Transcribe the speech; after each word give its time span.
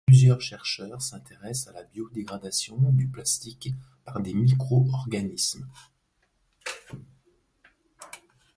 Plusieurs 0.07 0.41
chercheurs 0.41 0.99
s'intéressent 0.99 1.67
à 1.67 1.77
la 1.79 1.83
biodégradation 1.83 2.75
du 2.91 3.07
plastique 3.07 3.69
par 4.03 4.19
des 4.19 4.33
microorganismes. 4.33 5.67